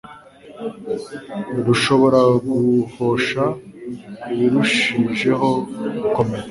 rushobora 1.65 2.19
guhosha 2.47 3.43
ibirushijeho 4.33 5.49
gukomera 5.99 6.39